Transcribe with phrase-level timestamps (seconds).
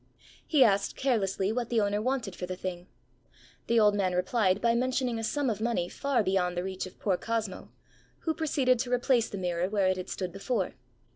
[0.47, 2.87] He asked carelessly what the owner wanted for the thing.
[3.67, 6.97] The old man replied by mentioning a sum of money far beyond the reach of
[6.97, 7.71] poor Cosmo,
[8.21, 10.73] who proceeded to replace the mirror where it had stood before.